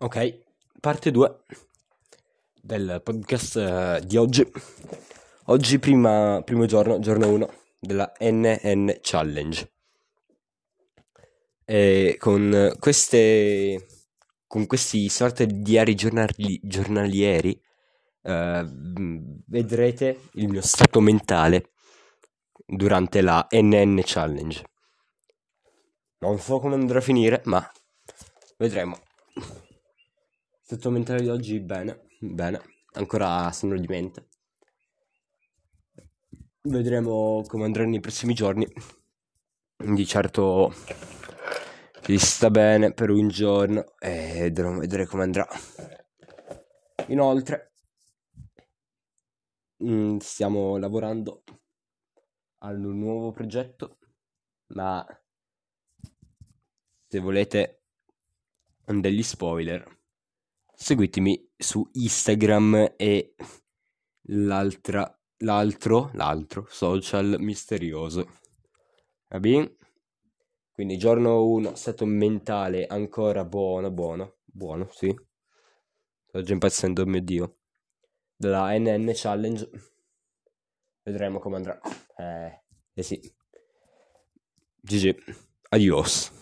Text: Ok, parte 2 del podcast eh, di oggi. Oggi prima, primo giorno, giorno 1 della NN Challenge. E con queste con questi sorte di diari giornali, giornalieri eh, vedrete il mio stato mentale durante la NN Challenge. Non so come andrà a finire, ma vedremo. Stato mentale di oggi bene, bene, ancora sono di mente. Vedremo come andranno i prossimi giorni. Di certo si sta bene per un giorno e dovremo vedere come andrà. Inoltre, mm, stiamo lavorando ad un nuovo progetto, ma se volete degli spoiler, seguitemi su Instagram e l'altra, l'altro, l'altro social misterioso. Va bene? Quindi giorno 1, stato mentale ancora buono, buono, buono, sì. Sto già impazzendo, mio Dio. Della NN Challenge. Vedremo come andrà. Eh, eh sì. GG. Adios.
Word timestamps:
Ok, 0.00 0.42
parte 0.80 1.10
2 1.10 1.40
del 2.62 3.00
podcast 3.02 3.56
eh, 3.56 4.00
di 4.06 4.16
oggi. 4.16 4.48
Oggi 5.46 5.80
prima, 5.80 6.40
primo 6.44 6.66
giorno, 6.66 7.00
giorno 7.00 7.28
1 7.28 7.52
della 7.80 8.12
NN 8.20 8.98
Challenge. 9.00 9.72
E 11.64 12.14
con 12.16 12.76
queste 12.78 13.86
con 14.46 14.66
questi 14.66 15.08
sorte 15.08 15.46
di 15.46 15.62
diari 15.62 15.96
giornali, 15.96 16.60
giornalieri 16.62 17.60
eh, 18.22 18.66
vedrete 19.46 20.20
il 20.34 20.46
mio 20.46 20.62
stato 20.62 21.00
mentale 21.00 21.70
durante 22.64 23.20
la 23.20 23.44
NN 23.50 24.00
Challenge. 24.04 24.64
Non 26.18 26.38
so 26.38 26.60
come 26.60 26.74
andrà 26.74 26.98
a 26.98 27.02
finire, 27.02 27.42
ma 27.46 27.68
vedremo. 28.58 29.06
Stato 30.68 30.90
mentale 30.90 31.22
di 31.22 31.30
oggi 31.30 31.60
bene, 31.60 32.08
bene, 32.20 32.60
ancora 32.92 33.50
sono 33.52 33.78
di 33.78 33.86
mente. 33.86 34.28
Vedremo 36.60 37.42
come 37.46 37.64
andranno 37.64 37.94
i 37.94 38.00
prossimi 38.00 38.34
giorni. 38.34 38.66
Di 39.76 40.04
certo 40.04 40.74
si 42.02 42.18
sta 42.18 42.50
bene 42.50 42.92
per 42.92 43.08
un 43.08 43.28
giorno 43.28 43.96
e 43.98 44.50
dovremo 44.50 44.80
vedere 44.80 45.06
come 45.06 45.22
andrà. 45.22 45.48
Inoltre, 47.06 47.72
mm, 49.82 50.18
stiamo 50.18 50.76
lavorando 50.76 51.44
ad 52.58 52.84
un 52.84 52.98
nuovo 52.98 53.32
progetto, 53.32 53.96
ma 54.74 55.02
se 57.06 57.18
volete 57.20 57.84
degli 58.84 59.22
spoiler, 59.22 59.96
seguitemi 60.80 61.50
su 61.56 61.86
Instagram 61.94 62.94
e 62.96 63.34
l'altra, 64.28 65.20
l'altro, 65.38 66.10
l'altro 66.14 66.66
social 66.70 67.34
misterioso. 67.40 68.30
Va 69.26 69.40
bene? 69.40 69.74
Quindi 70.70 70.96
giorno 70.96 71.44
1, 71.44 71.74
stato 71.74 72.04
mentale 72.06 72.86
ancora 72.86 73.44
buono, 73.44 73.90
buono, 73.90 74.36
buono, 74.44 74.88
sì. 74.92 75.12
Sto 76.28 76.42
già 76.42 76.52
impazzendo, 76.52 77.04
mio 77.06 77.22
Dio. 77.22 77.56
Della 78.36 78.70
NN 78.78 79.10
Challenge. 79.12 79.68
Vedremo 81.02 81.40
come 81.40 81.56
andrà. 81.56 81.80
Eh, 82.16 82.62
eh 82.94 83.02
sì. 83.02 83.20
GG. 84.80 85.16
Adios. 85.70 86.37